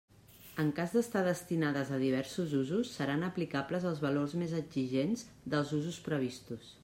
[0.61, 6.01] En cas d'estar destinades a diversos usos, seran aplicables els valors més exigents dels usos
[6.09, 6.79] previstos.